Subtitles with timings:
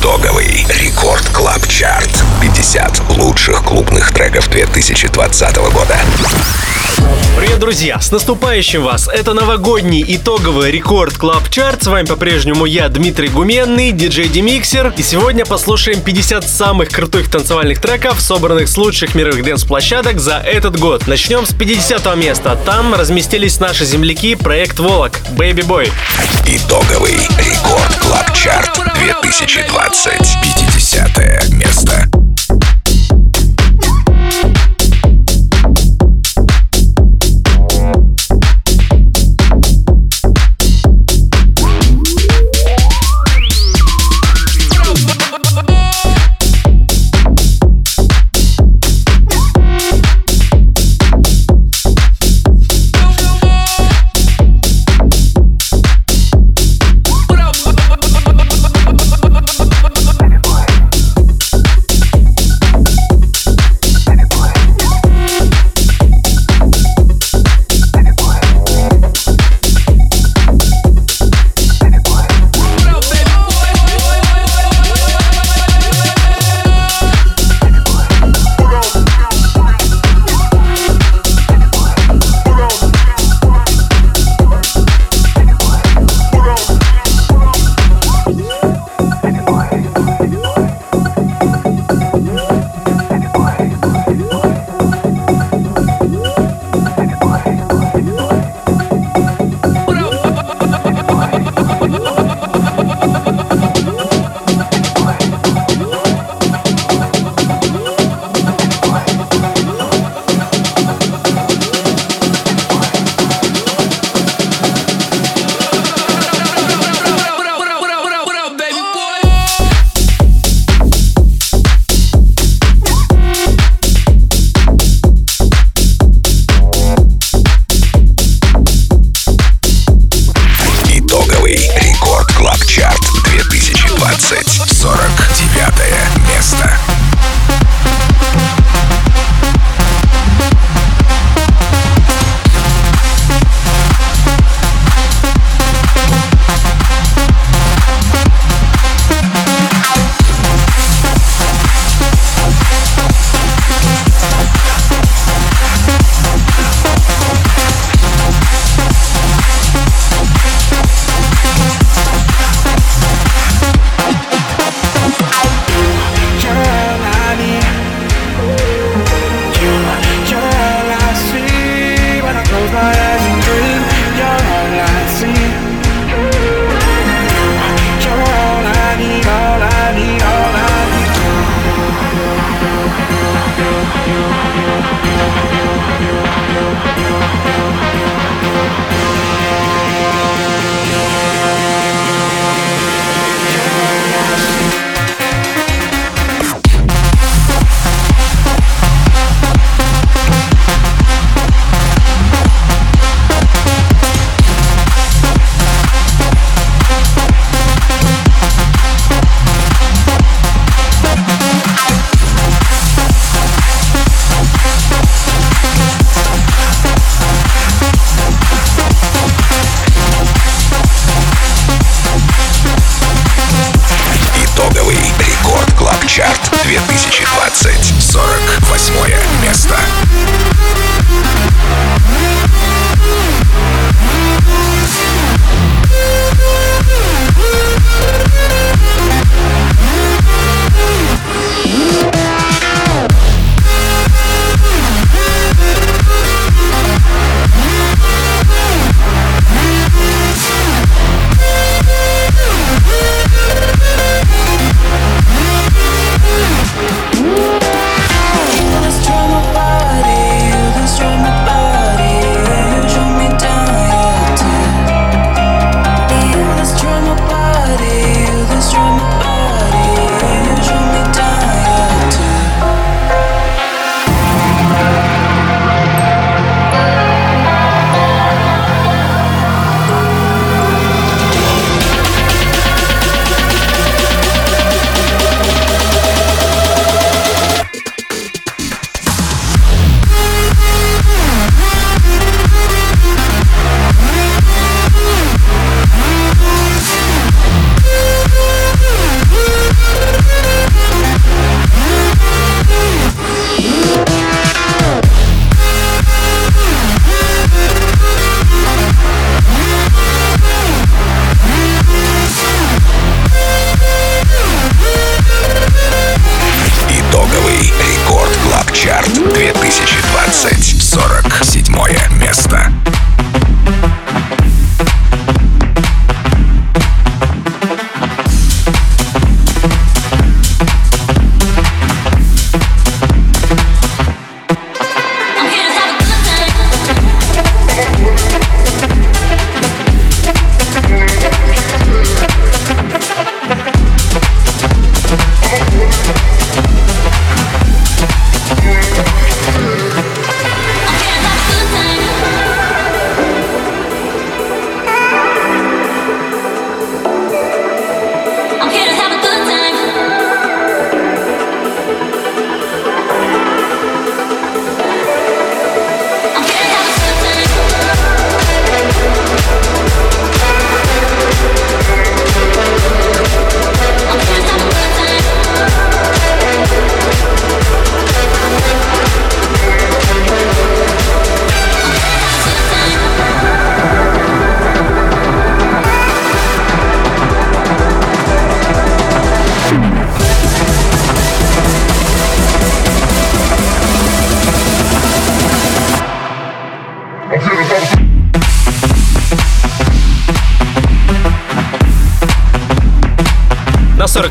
[0.00, 2.24] Итоговый Record Club Chart.
[2.40, 5.94] 50 лучших клубных треков 2020 года.
[7.36, 8.00] Привет, друзья!
[8.00, 9.08] С наступающим вас!
[9.08, 11.82] Это новогодний итоговый Record Club Chart.
[11.82, 14.94] С вами по-прежнему я, Дмитрий Гуменный, диджей DimixeR.
[14.96, 20.78] И сегодня послушаем 50 самых крутых танцевальных треков, собранных с лучших мировых дэнс-площадок за этот
[20.78, 21.06] год.
[21.06, 22.58] Начнем с 50 места.
[22.64, 25.92] Там разместились наши земляки проект Volac, Baby Boy.
[26.46, 29.89] Итоговый рекорд Клаб Чарт 2020.
[29.92, 32.29] 50 место.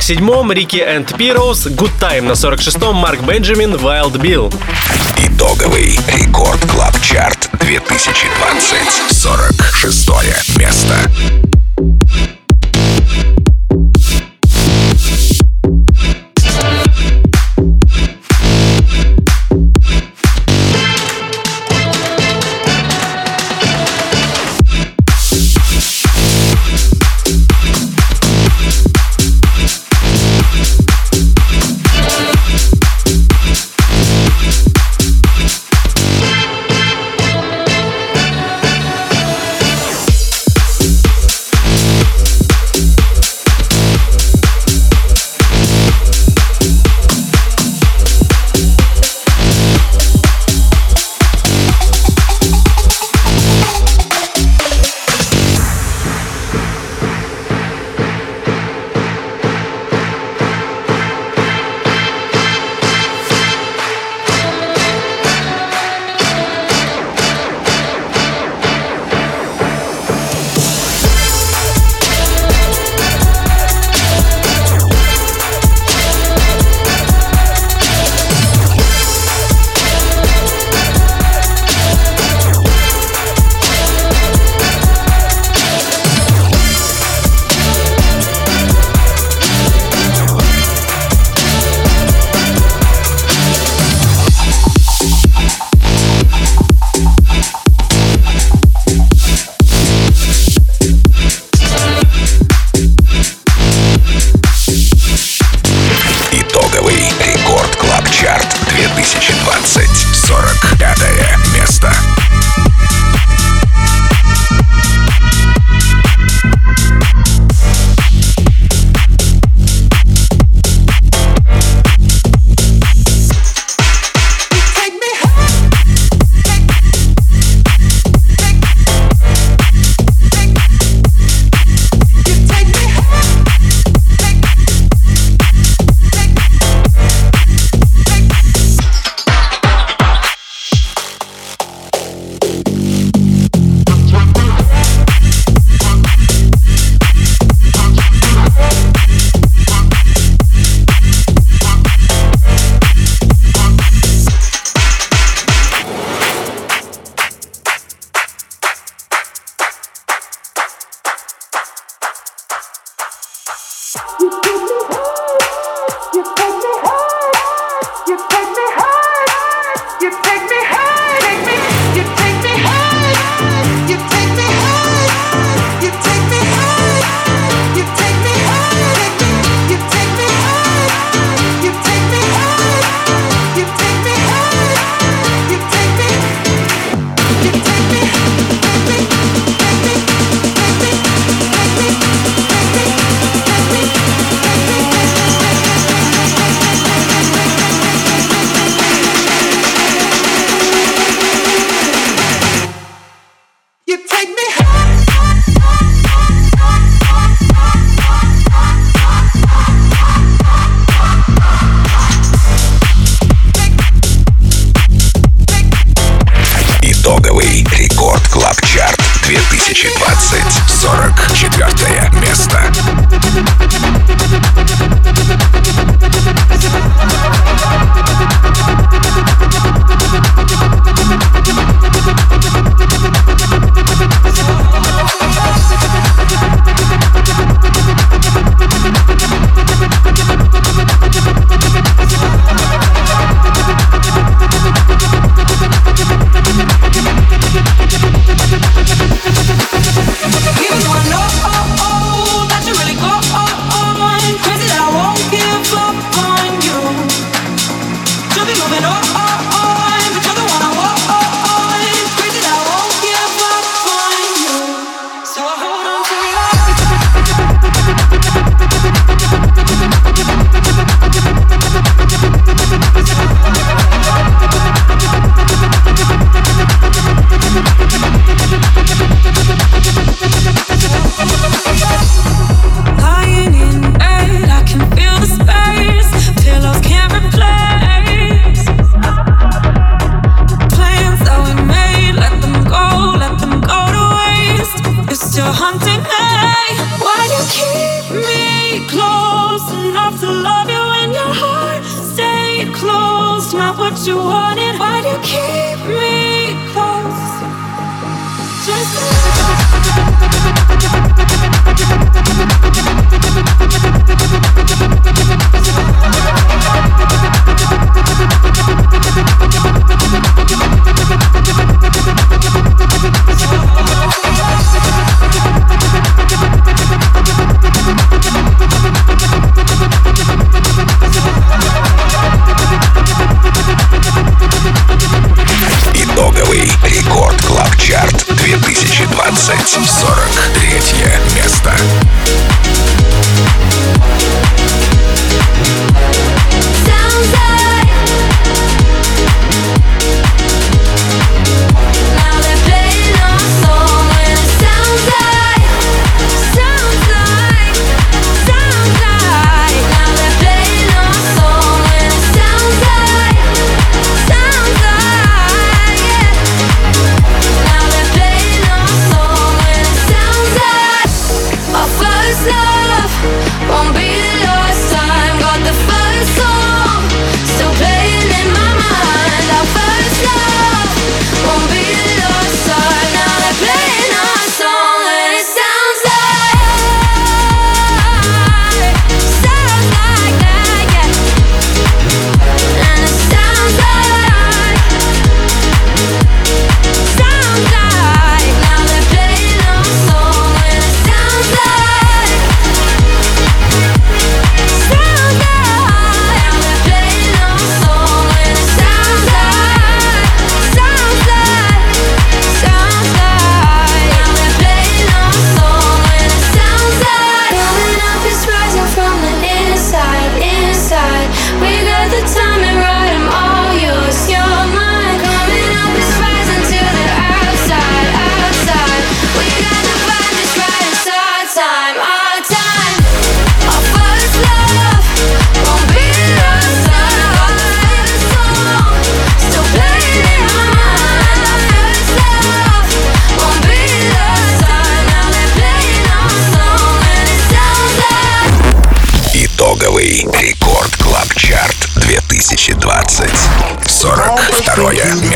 [0.09, 2.21] 47-м Riggi and Piros, Good Time.
[2.21, 4.51] На 46-м Marc Benjamin, Wild Bill.
[5.17, 9.11] Итоговый Record Club Chart 2020.
[9.11, 11.48] 46 место.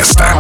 [0.04, 0.33] место.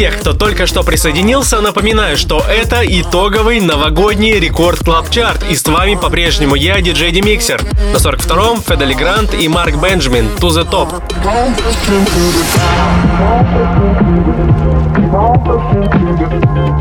[0.00, 5.44] тех, кто только что присоединился, напоминаю, что это итоговый новогодний Record Club Chart.
[5.50, 7.62] И с вами по-прежнему я, диджей DimixeR.
[7.92, 10.24] На 42-м Федели Грант и Марк Бенджамин.
[10.40, 10.88] To the top.
[11.12, 12.44] Keep on pushing through the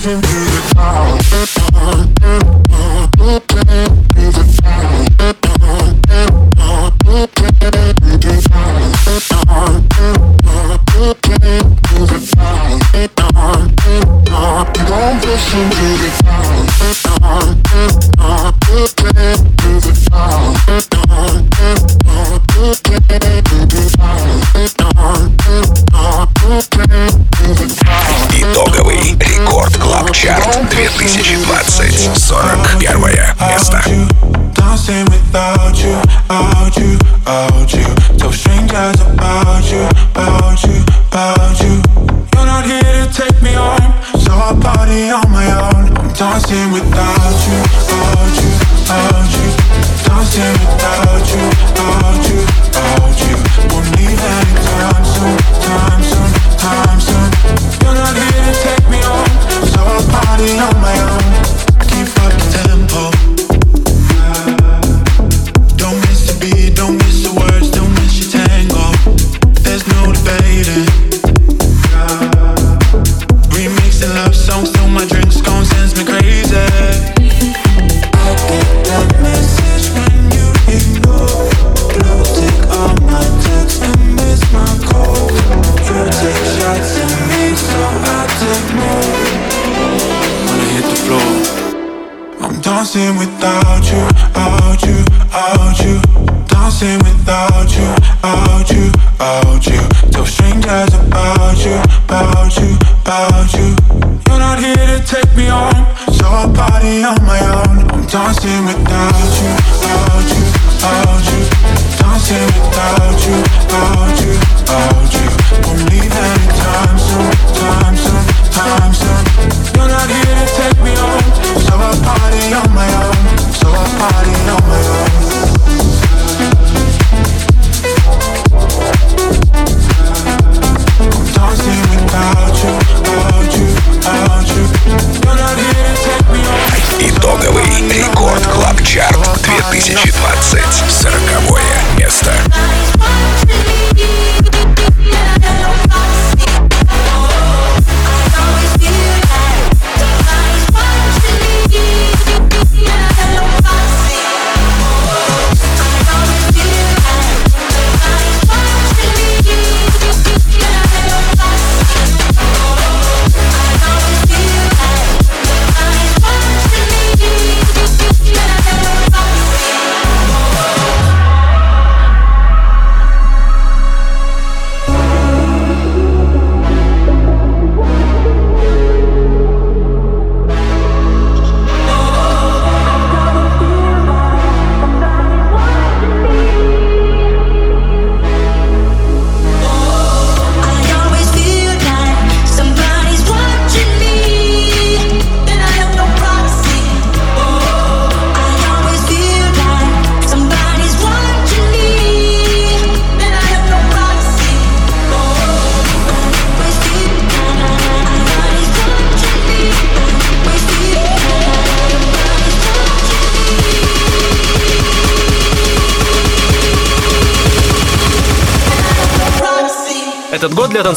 [0.03, 0.42] Thank you.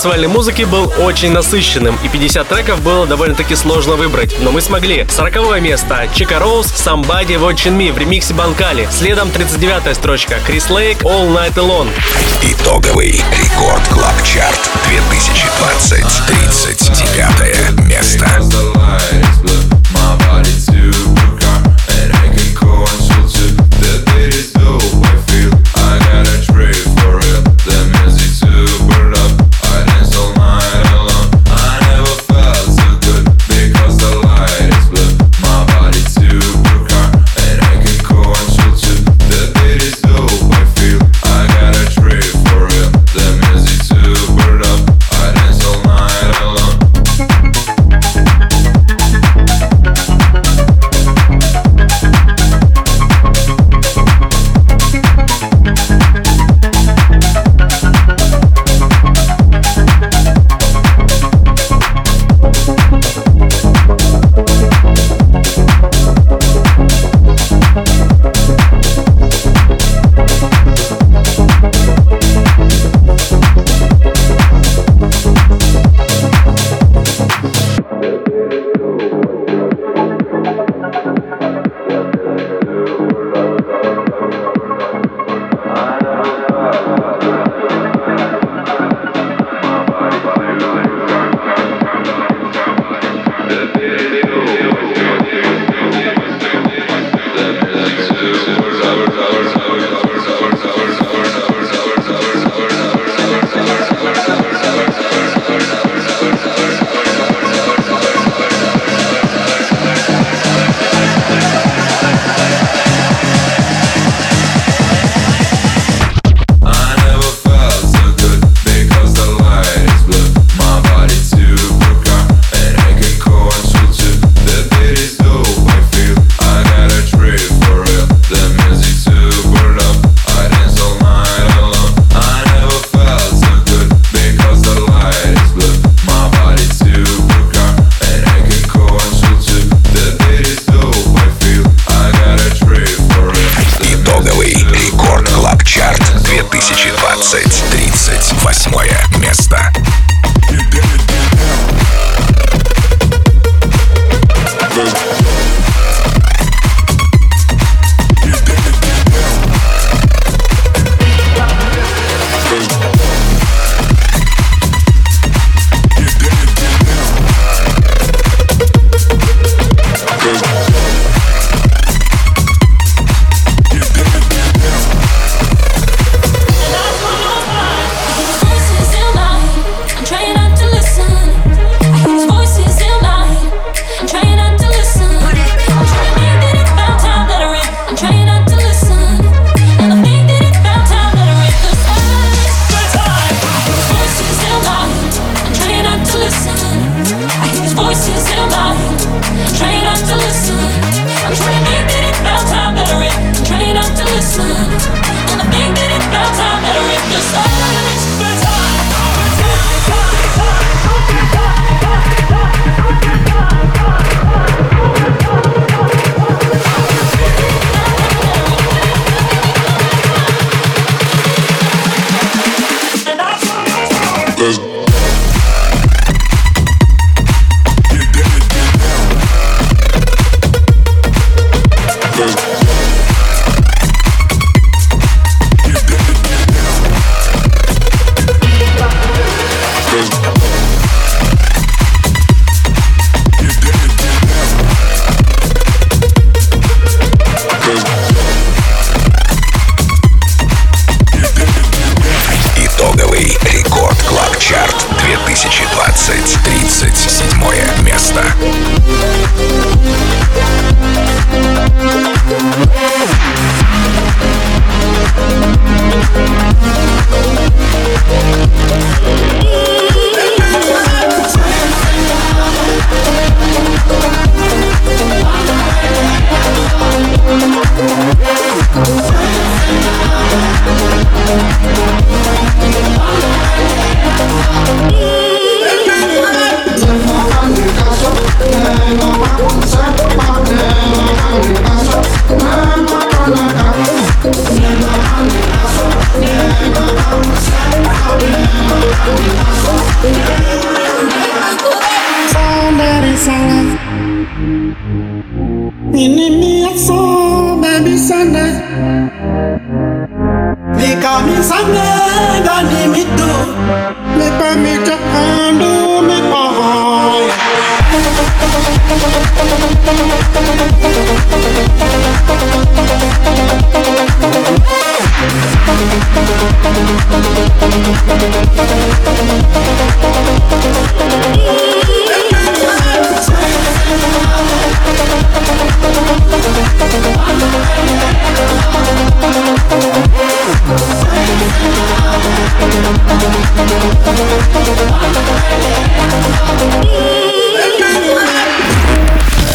[0.06, 5.04] танцевальной музыки был очень насыщенным, и 50 треков было довольно-таки сложно выбрать, но мы смогли.
[5.10, 8.88] 40 место Chico Rose, Somebody Watching Me в ремиксе Банкали.
[8.92, 11.90] Следом 39 строчка Chris Lake, All Night Alone.
[12.40, 18.26] Итоговый рекорд Club Chart 2020, 39 место.
[19.92, 20.86] My body too.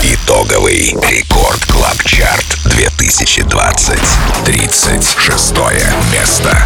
[0.04, 4.00] Итоговый рекорд Клаб Чарт 2020.
[4.46, 5.56] 36
[6.12, 6.66] место.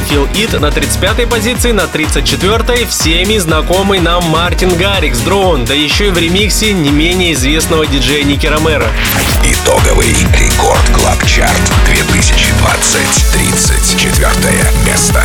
[0.00, 5.74] I Feel It на 35-й позиции, на 34-й всеми знакомый нам Martin Garrix Drown, да
[5.74, 8.88] еще и в ремиксе не менее известного диджея Ники Ромеро.
[9.44, 13.32] Итоговый Record Club Chart 2020.
[13.32, 15.22] 34 место.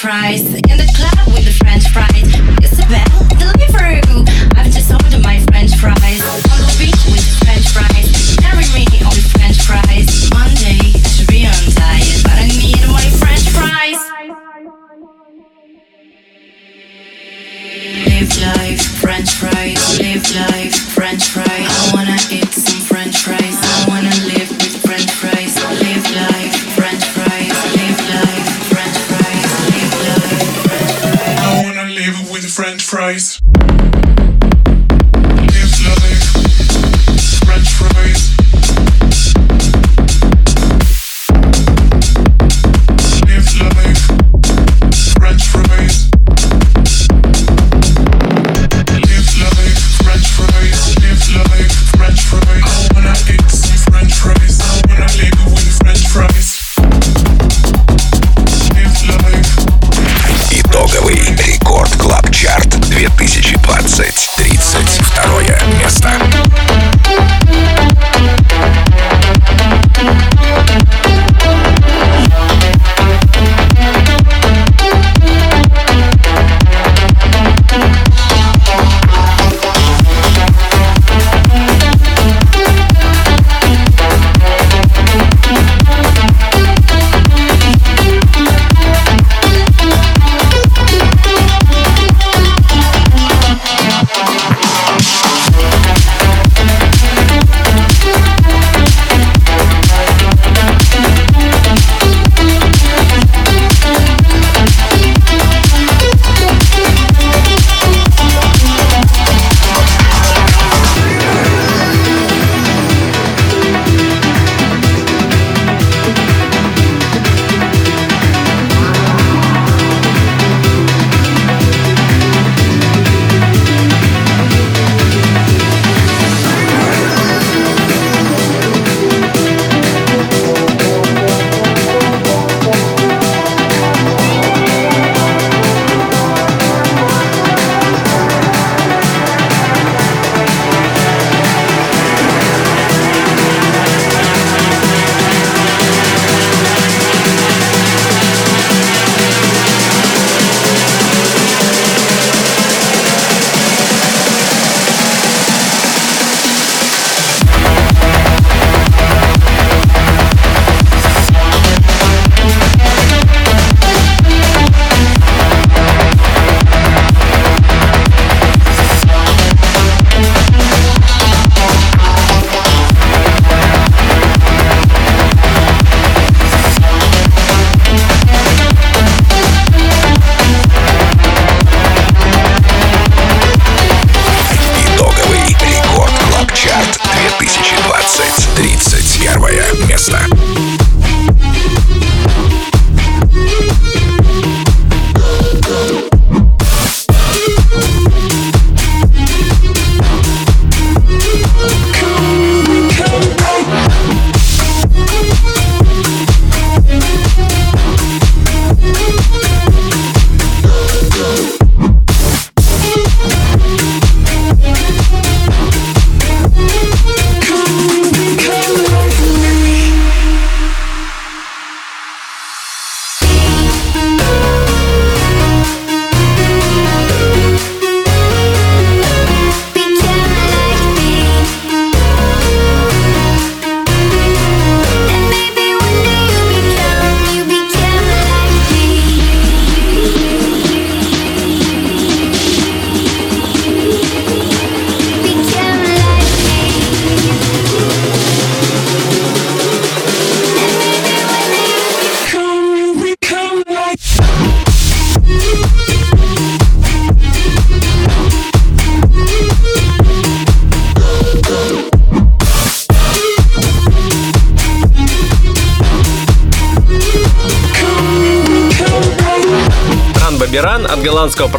[0.00, 0.47] Price.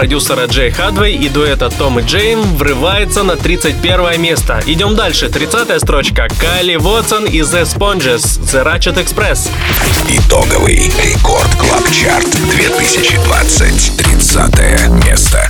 [0.10, 4.60] продюсера Jay Hardway и дуэта Tom и Jame врывается на 31 место.
[4.66, 5.30] Идем дальше.
[5.30, 6.28] 30 строчка.
[6.40, 9.52] Kyle Watson и The Sponges The Ratchet Express.
[10.08, 13.98] Итоговый Record Club Chart 2020.
[13.98, 15.49] 30 место.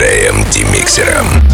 [0.00, 1.49] диджеем Демиксером.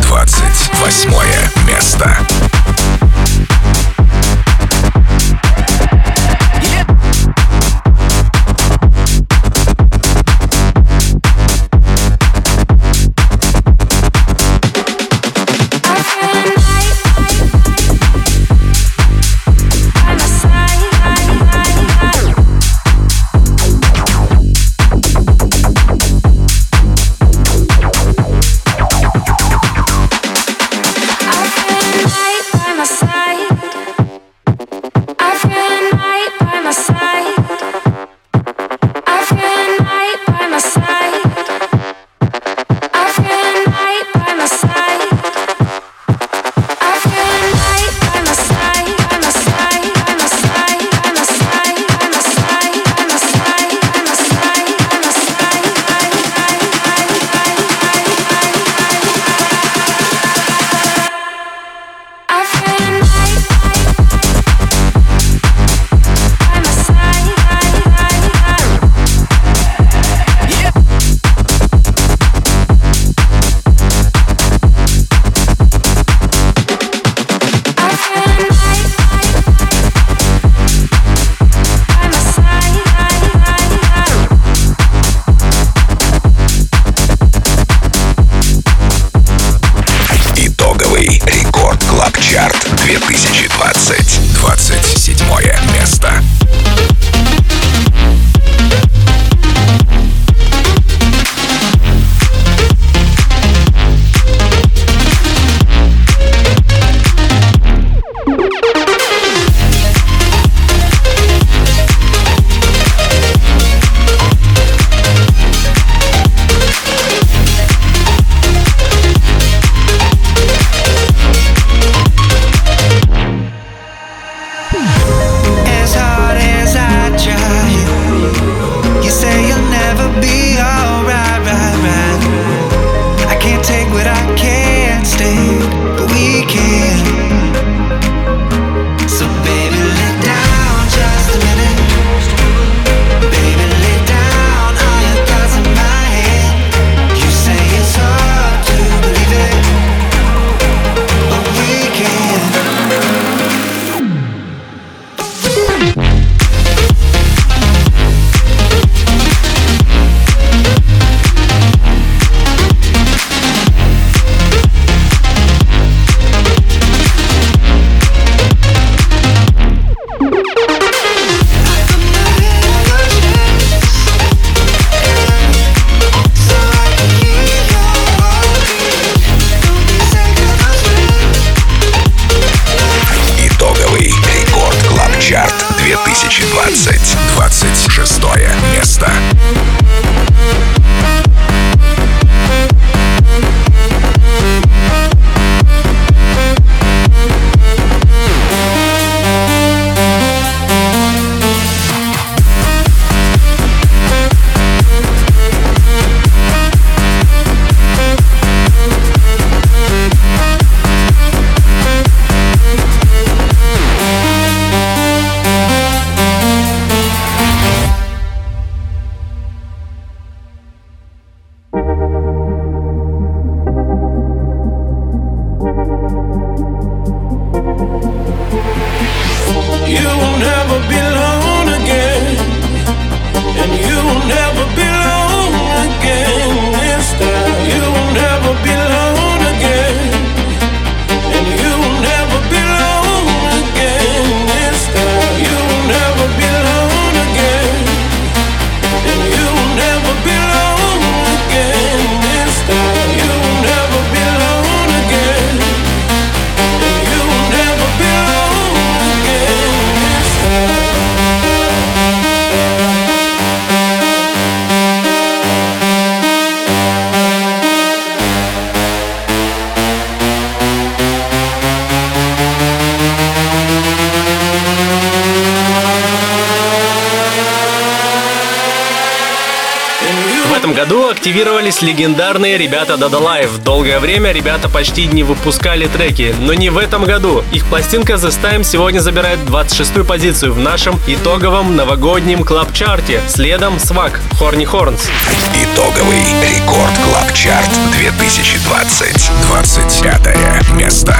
[281.76, 283.62] появились легендарные ребята Dada Life.
[283.62, 287.42] Долгое время ребята почти не выпускали треки, но не в этом году.
[287.52, 293.20] Их пластинка The Time сегодня забирает 26-ю позицию в нашем итоговом новогоднем клаб-чарте.
[293.28, 295.08] Следом Свак, Хорни Хорнс.
[295.54, 299.30] Итоговый рекорд клаб-чарт 2020.
[299.48, 301.16] 25 место.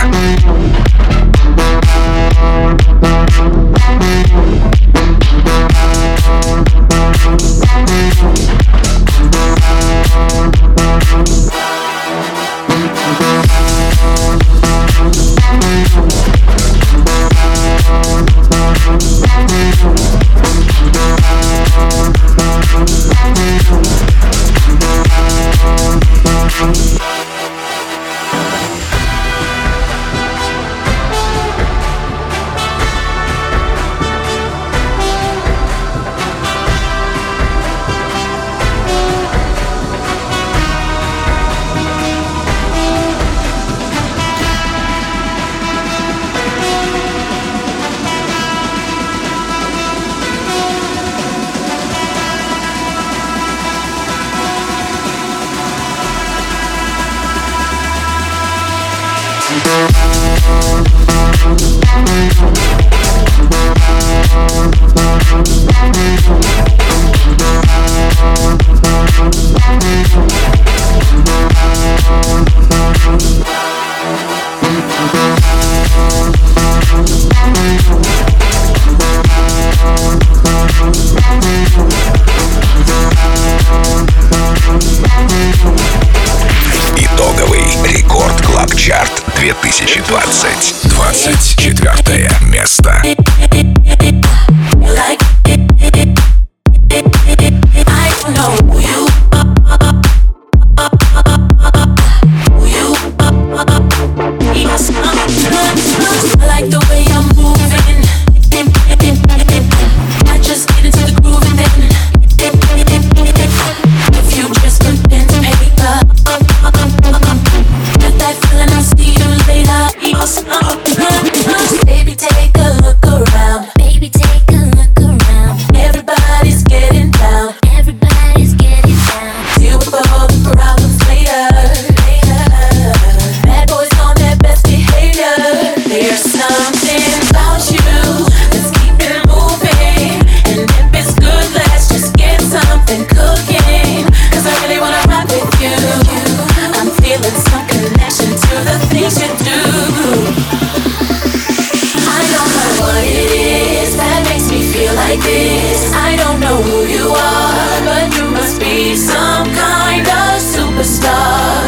[155.09, 155.93] like this.
[155.95, 161.63] I don't know who you are, but you must be some kind of superstar.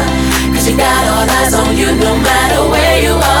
[0.53, 3.38] Cause you got all eyes on you no matter where you are.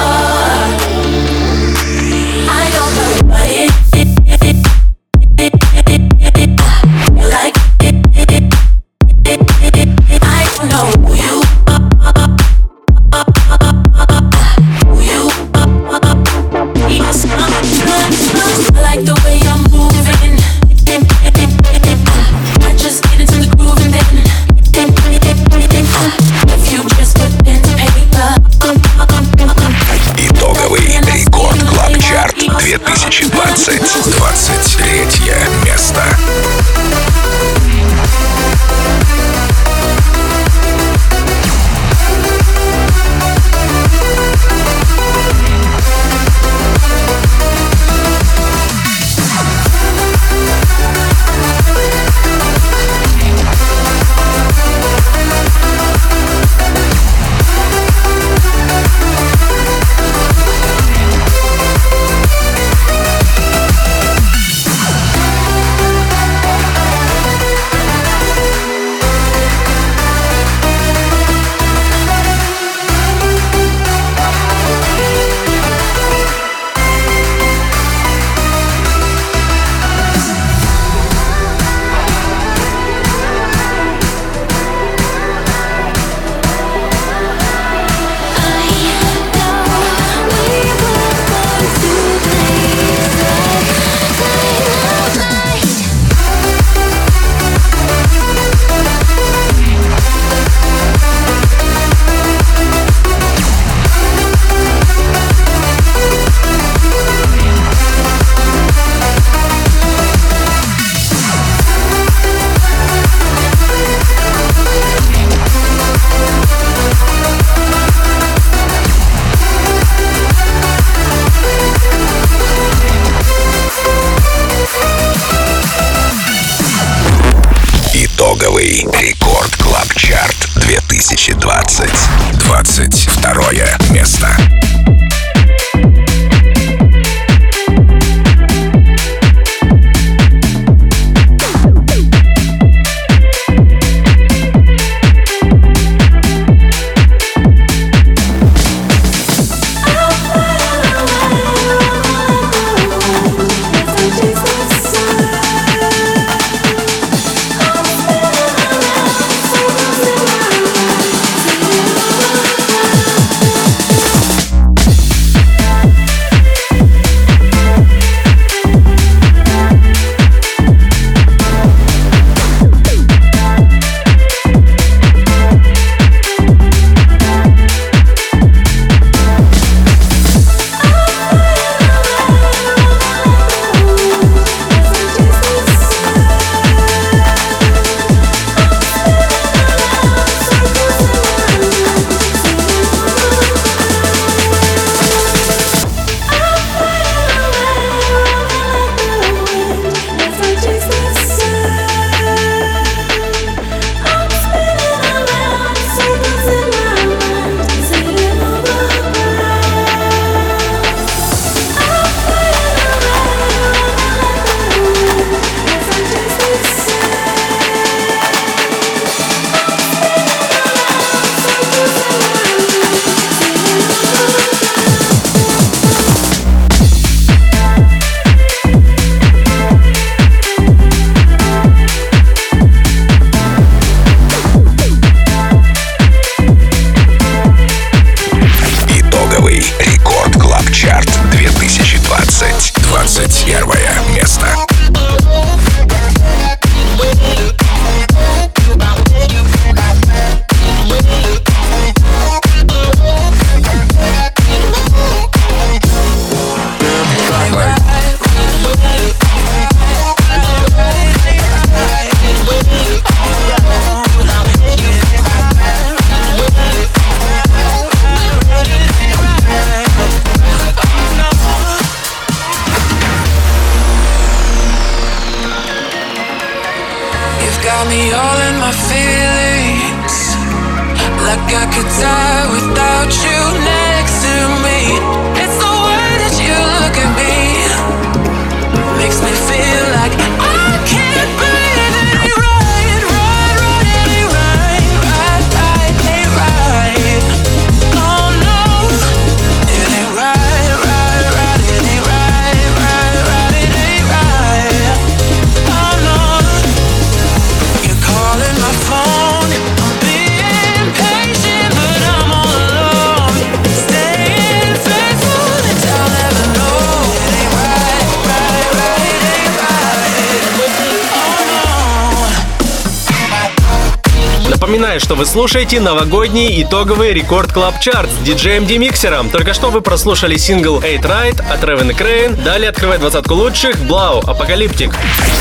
[324.59, 329.29] Напоминаю, что вы слушаете новогодний итоговый Record Club Chart с диджеем DimixeR ом.
[329.29, 332.35] Только что вы прослушали сингл Ain't Right от Raven Kreyn.
[332.35, 334.93] Далее открывает двадцатку лучших Blau Apocalyptic.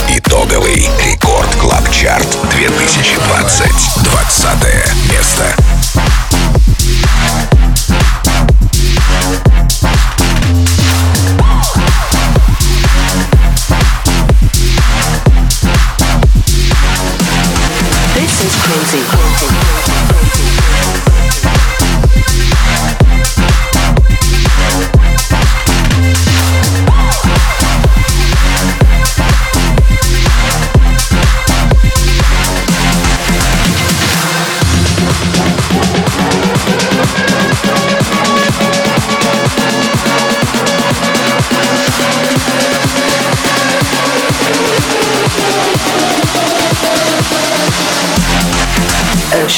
[0.08, 3.72] Итоговый Record Club Chart 2020.
[4.04, 5.77] 20 место.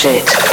[0.01, 0.50] shit.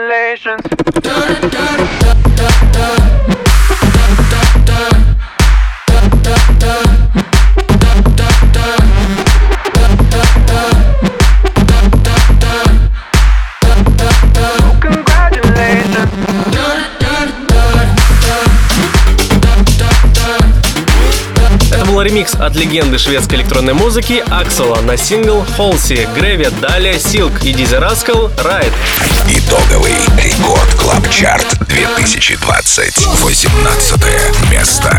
[0.00, 0.60] congratulations.
[22.00, 27.52] прозвучал ремикс от легенды шведской электронной музыки Аксела на сингл Холси, Греви, далее Силк и
[27.52, 28.72] Дизи Раскал Райд.
[29.28, 33.06] Итоговый рекорд Клаб Чарт 2020.
[33.22, 34.98] 18 место.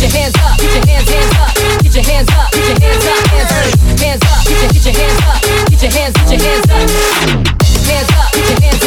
[0.00, 3.29] Get your hands up, get your hands up, get your hands up.
[4.96, 6.90] your hands up, get your hands, get your hands up.
[7.86, 8.79] Hands up, get your hands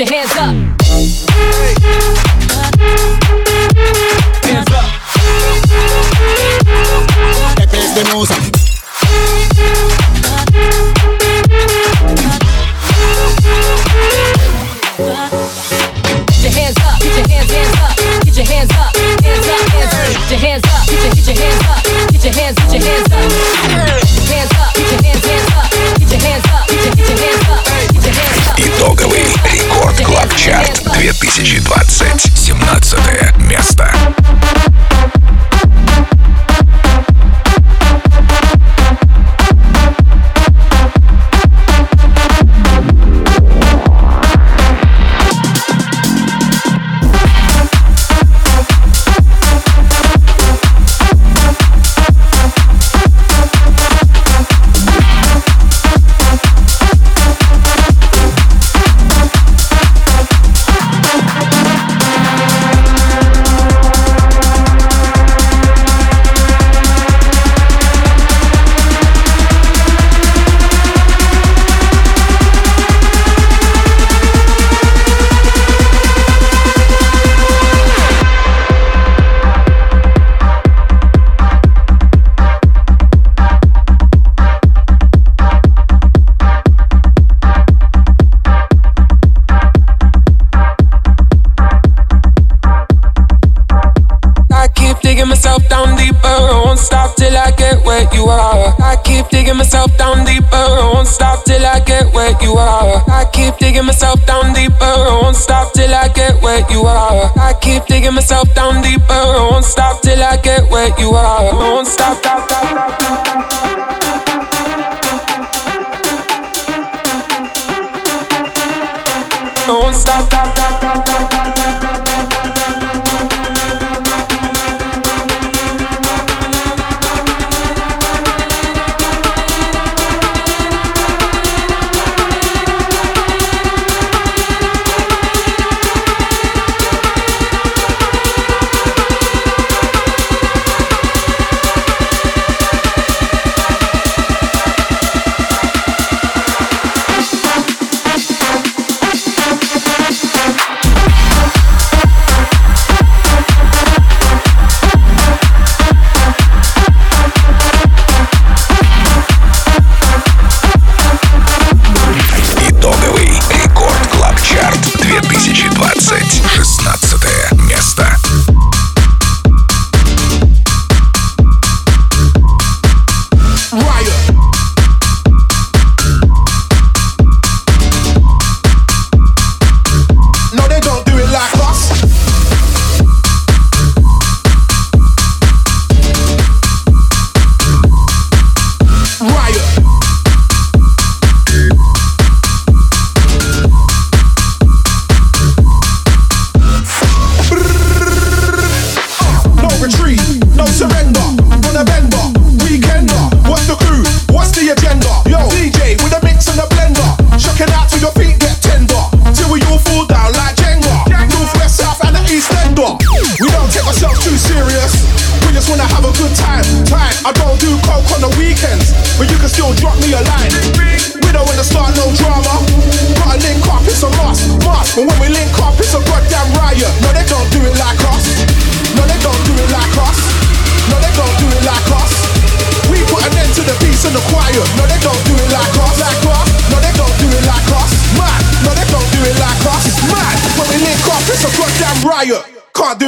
[0.00, 0.54] your hands up.
[4.46, 4.84] Hands up.
[7.68, 8.49] Hands up.
[30.42, 32.30] Чарт 2020.
[32.34, 32.96] 17
[33.36, 33.92] место.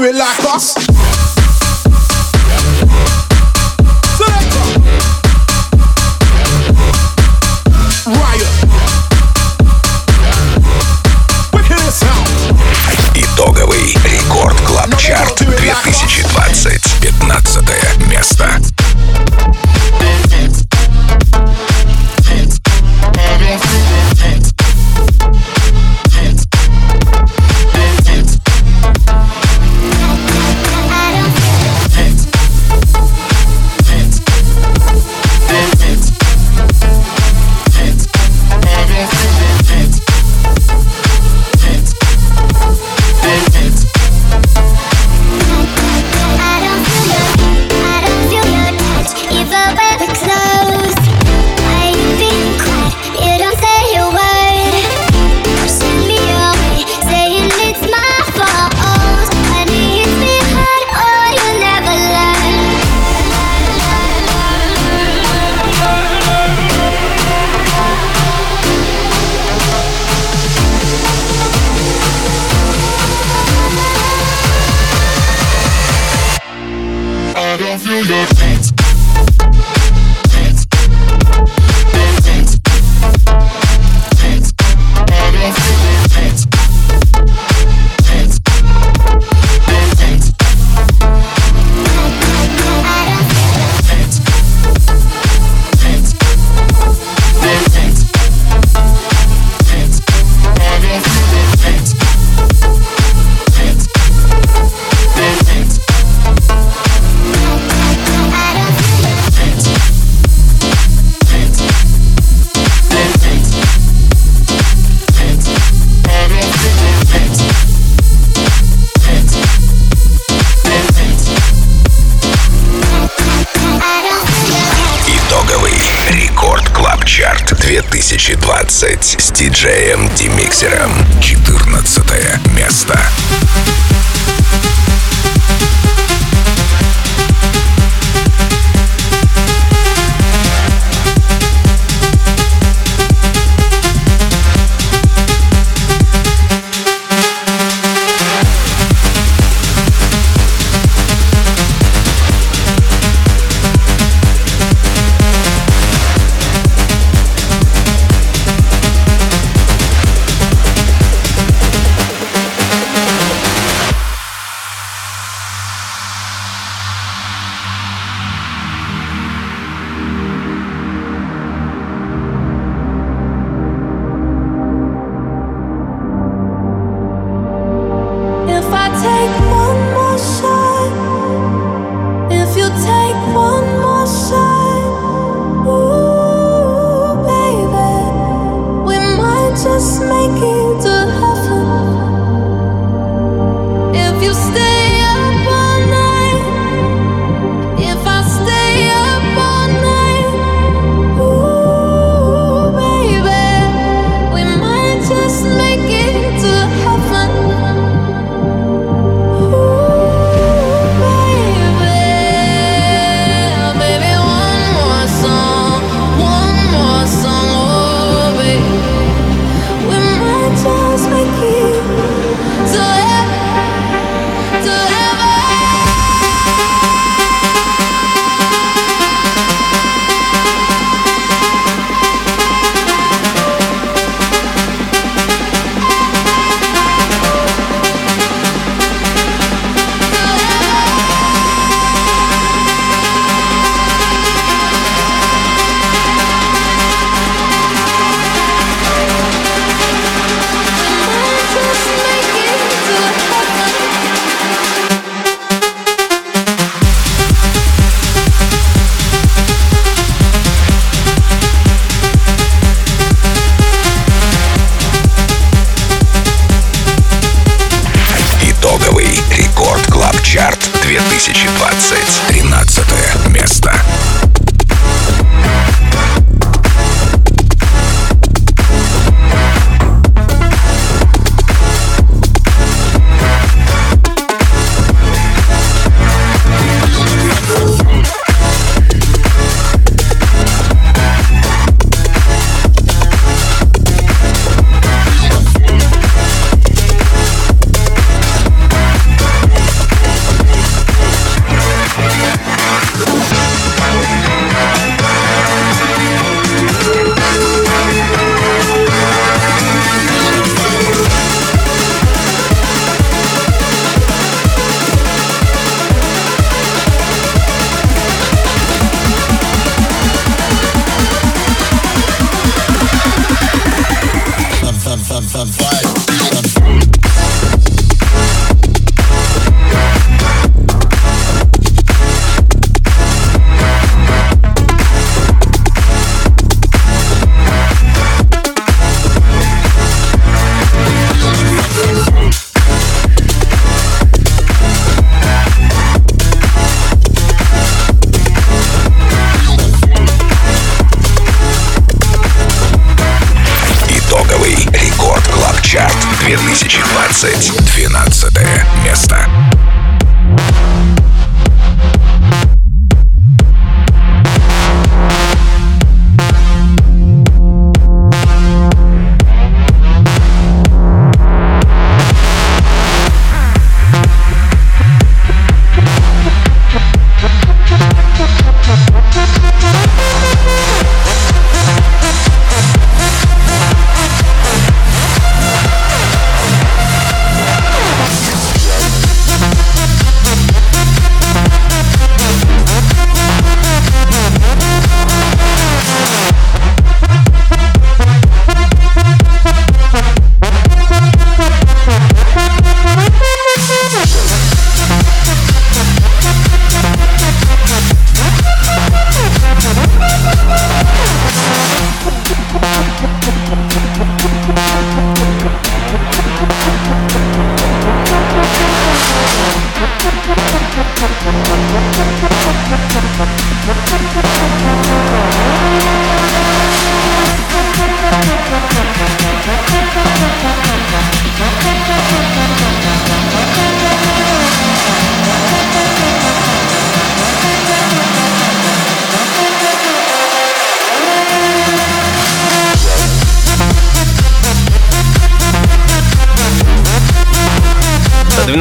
[0.04, 0.81] It like us.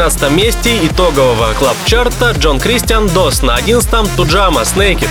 [0.01, 3.43] 12 месте итогового Club Chart а John Christian Дос.
[3.43, 5.09] На 11-м Tujamo Снейкет.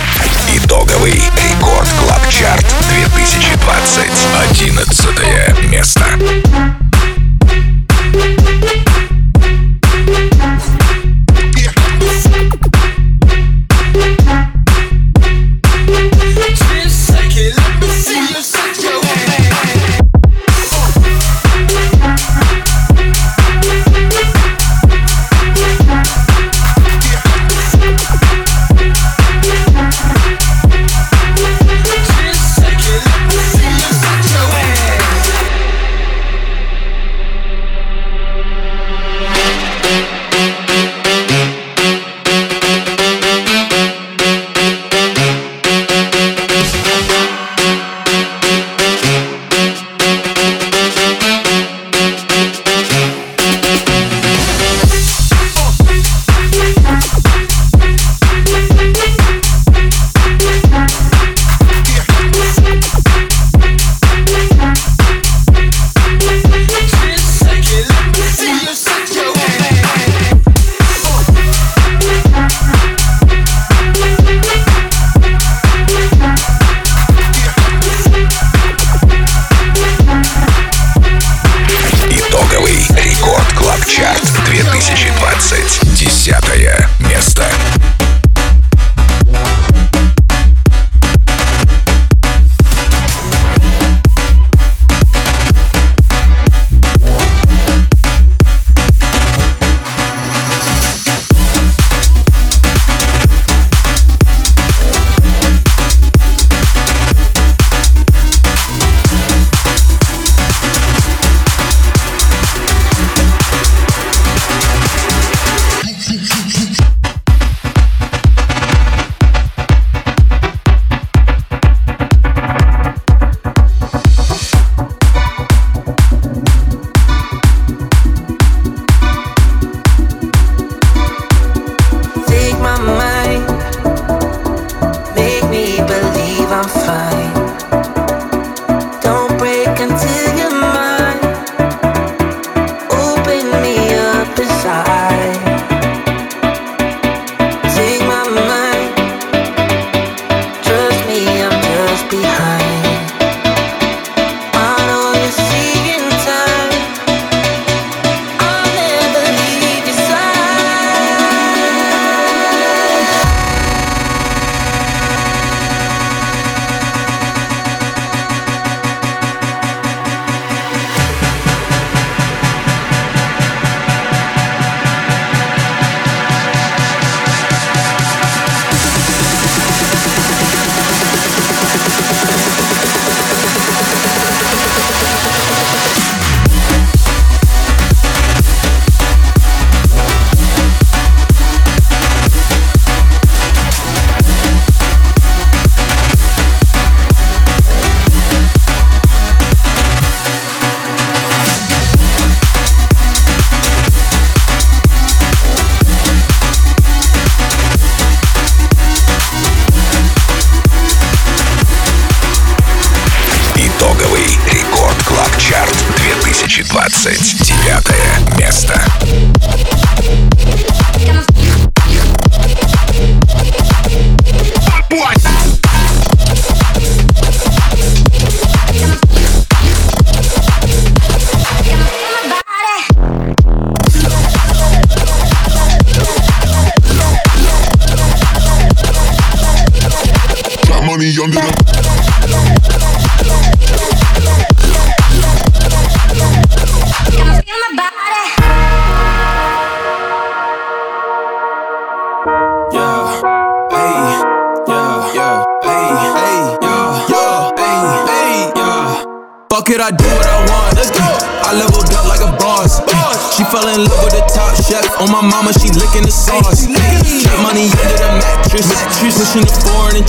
[0.53, 4.11] Итоговый Record Club Chart 2020.
[4.51, 6.19] 11 место.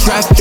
[0.05, 0.32] Trust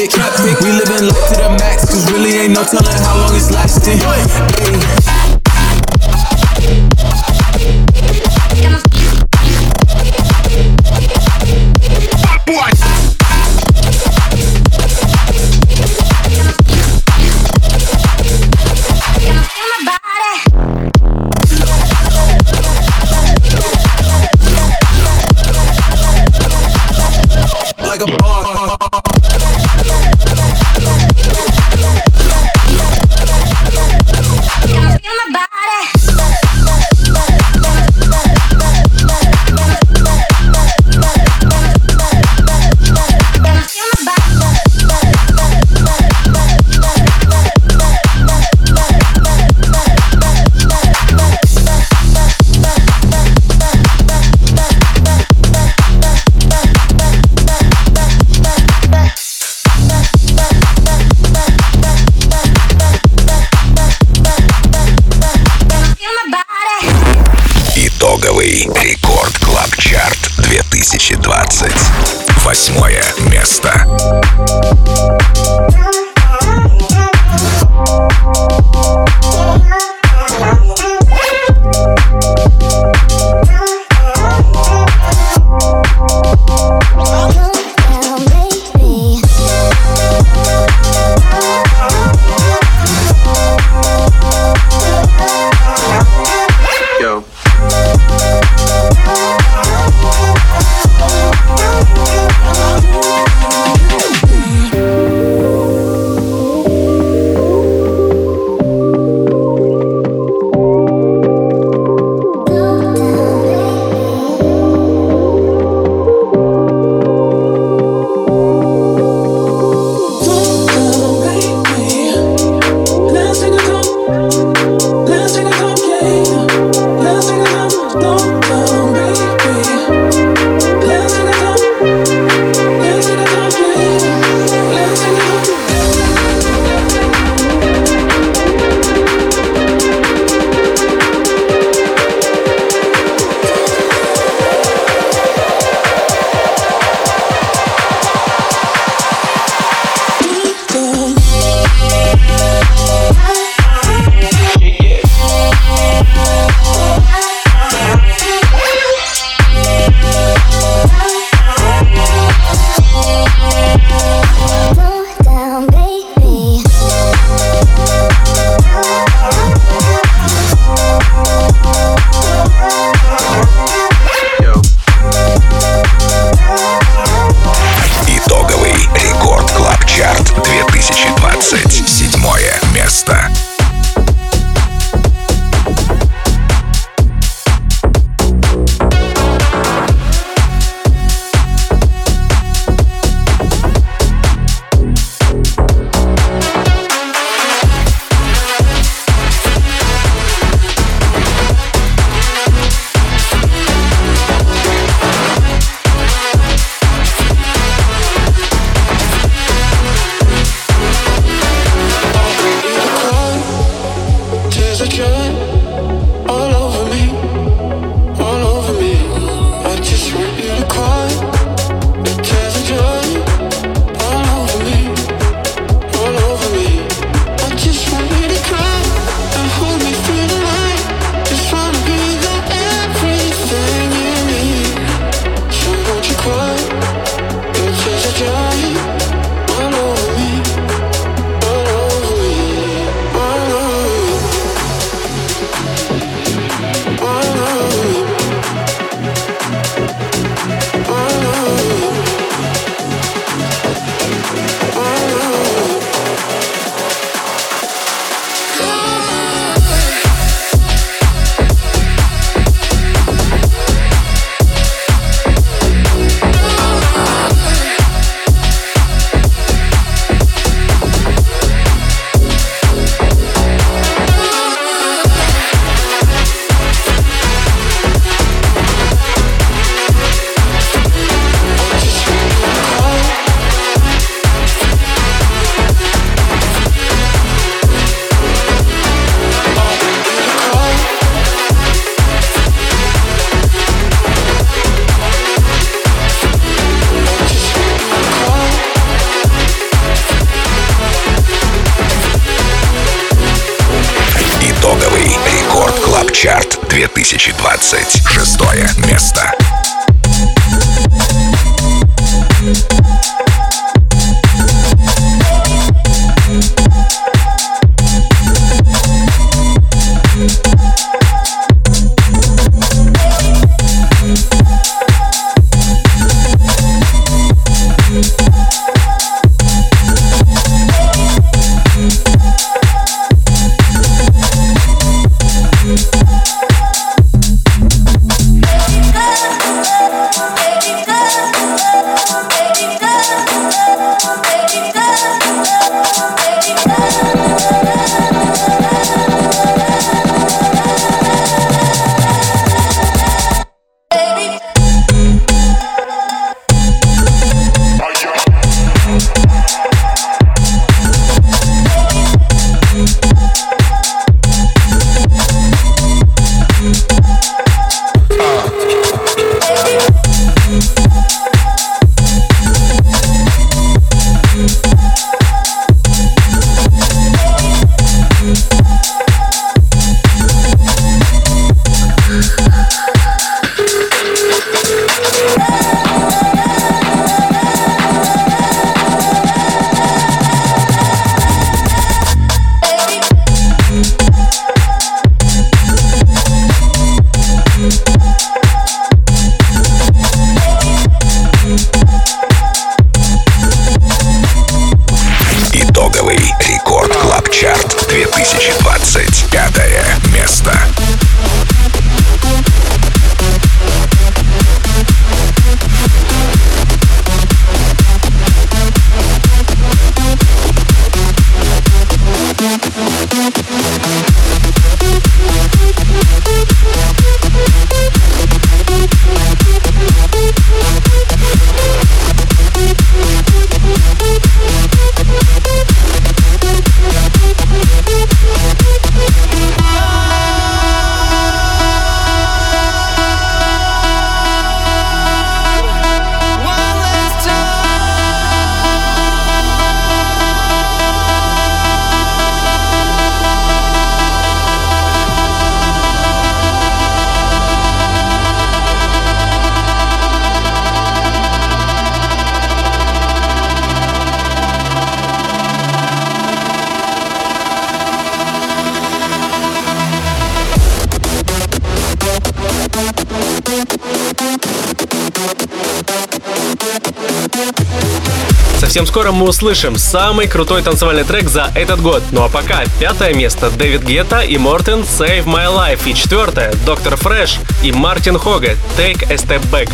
[478.72, 482.02] Совсем скоро мы услышим самый крутой танцевальный трек за этот год.
[482.14, 485.82] Ну а пока пятое место David Guetta и Morten Save My Life.
[485.90, 486.96] И четвертое Dr.
[486.96, 489.70] Fresch и Мартин Хога Take a Step Back.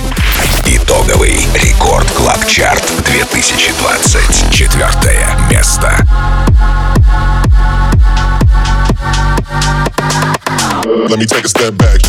[0.66, 4.52] Итоговый Record Club Chart 2020.
[4.52, 6.04] Четвертое место.
[11.08, 12.02] Let me take a step back.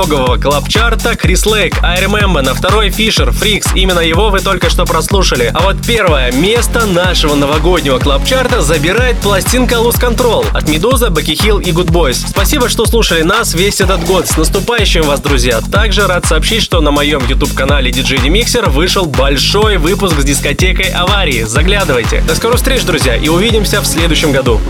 [0.00, 3.66] итогового клабчарта Крис Лейк, I Remember, на второй Фишер, Фрикс.
[3.74, 5.50] Именно его вы только что прослушали.
[5.52, 11.58] А вот первое место нашего новогоднего клабчарта забирает пластинка Lose Control от Медуза, Баки Хилл
[11.58, 12.26] и Good Boys.
[12.26, 14.26] Спасибо, что слушали нас весь этот год.
[14.26, 15.60] С наступающим вас, друзья!
[15.60, 21.42] Также рад сообщить, что на моем YouTube-канале DJ Demixer вышел большой выпуск с дискотекой аварии.
[21.42, 22.22] Заглядывайте.
[22.22, 24.60] До скорых встреч, друзья, и увидимся в следующем году.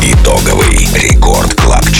[0.00, 1.99] Итоговый рекорд Клабчарта